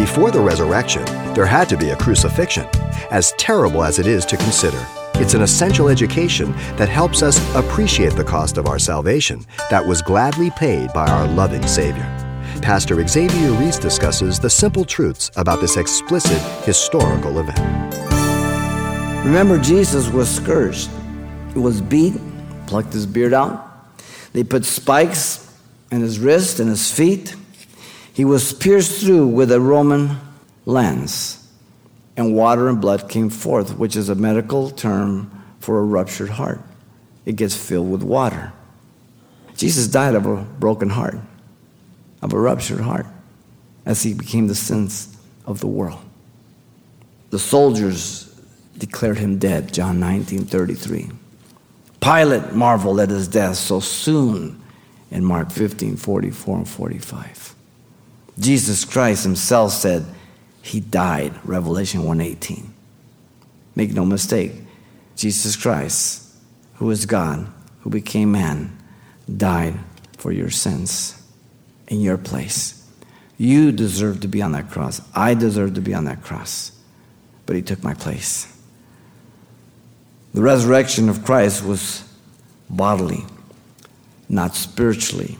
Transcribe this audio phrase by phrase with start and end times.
[0.00, 2.66] Before the resurrection, there had to be a crucifixion,
[3.10, 4.82] as terrible as it is to consider.
[5.16, 10.00] It's an essential education that helps us appreciate the cost of our salvation that was
[10.00, 12.04] gladly paid by our loving Savior.
[12.62, 17.60] Pastor Xavier Reese discusses the simple truths about this explicit historical event.
[19.22, 20.88] Remember, Jesus was scourged.
[21.52, 22.14] He was beat,
[22.66, 23.92] plucked his beard out.
[24.32, 25.54] They put spikes
[25.90, 27.36] in his wrist and his feet.
[28.20, 30.18] He was pierced through with a Roman
[30.66, 31.48] lance,
[32.18, 36.60] and water and blood came forth, which is a medical term for a ruptured heart.
[37.24, 38.52] It gets filled with water.
[39.56, 41.16] Jesus died of a broken heart
[42.20, 43.06] of a ruptured heart
[43.86, 45.16] as he became the sins
[45.46, 46.02] of the world.
[47.30, 48.38] The soldiers
[48.76, 51.10] declared him dead, John 19 33.
[52.02, 54.60] Pilate marveled at his death so soon
[55.10, 57.56] in Mark 15 44 and 45.
[58.40, 60.06] Jesus Christ himself said
[60.62, 62.72] he died, Revelation 118.
[63.74, 64.52] Make no mistake,
[65.14, 66.34] Jesus Christ,
[66.74, 67.46] who is God,
[67.80, 68.76] who became man,
[69.36, 69.74] died
[70.16, 71.22] for your sins
[71.88, 72.76] in your place.
[73.36, 75.00] You deserve to be on that cross.
[75.14, 76.72] I deserve to be on that cross.
[77.46, 78.54] But he took my place.
[80.34, 82.04] The resurrection of Christ was
[82.68, 83.24] bodily,
[84.28, 85.36] not spiritually.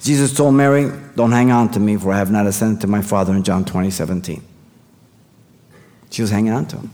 [0.00, 3.02] Jesus told Mary, Don't hang on to me, for I have not ascended to my
[3.02, 4.42] Father in John 20, 17.
[6.10, 6.90] She was hanging on to him.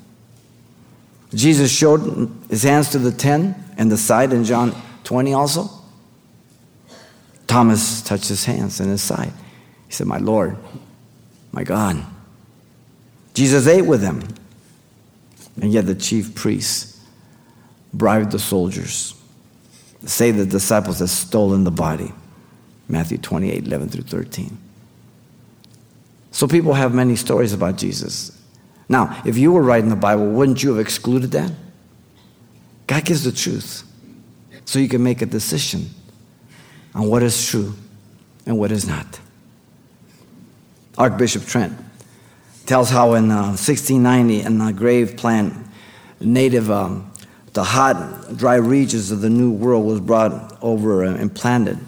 [1.32, 5.68] Jesus showed his hands to the ten and the side in John 20 also.
[7.46, 9.32] Thomas touched his hands and his side.
[9.86, 10.56] He said, My Lord,
[11.52, 12.04] my God.
[13.34, 14.26] Jesus ate with them.
[15.60, 17.00] And yet the chief priests
[17.92, 19.14] bribed the soldiers.
[20.04, 22.12] Say the disciples had stolen the body.
[22.88, 24.58] Matthew 28, 11 through 13.
[26.30, 28.36] So people have many stories about Jesus.
[28.88, 31.52] Now, if you were writing the Bible, wouldn't you have excluded that?
[32.86, 33.84] God gives the truth
[34.64, 35.88] so you can make a decision
[36.94, 37.74] on what is true
[38.46, 39.20] and what is not.
[40.98, 41.72] Archbishop Trent
[42.66, 45.54] tells how in uh, 1690, in a grave plant,
[46.20, 47.10] native, um,
[47.52, 51.78] the hot, dry regions of the New World was brought over and planted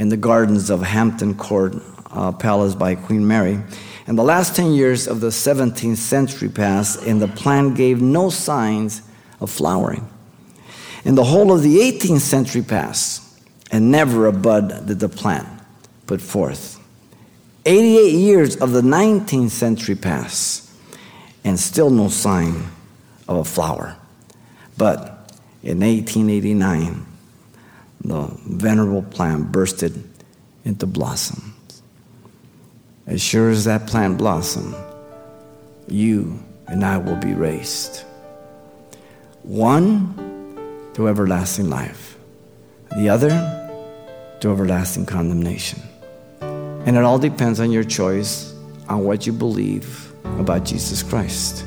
[0.00, 1.74] in the gardens of Hampton Court
[2.10, 3.60] uh, Palace by Queen Mary.
[4.06, 8.30] And the last 10 years of the 17th century passed, and the plant gave no
[8.30, 9.02] signs
[9.40, 10.08] of flowering.
[11.04, 15.46] And the whole of the 18th century passed and never a bud did the plant
[16.06, 16.80] put forth.
[17.66, 20.74] 88 years of the 19th century pass,
[21.44, 22.70] and still no sign
[23.28, 23.98] of a flower.
[24.78, 25.30] But
[25.62, 27.04] in 1889,
[28.02, 30.02] the venerable plant bursted
[30.64, 31.82] into blossoms.
[33.06, 34.74] As sure as that plant blossomed,
[35.88, 38.04] you and I will be raised.
[39.42, 40.14] One
[40.94, 42.16] to everlasting life,
[42.96, 43.30] the other
[44.40, 45.80] to everlasting condemnation.
[46.40, 48.54] And it all depends on your choice
[48.88, 51.66] on what you believe about Jesus Christ.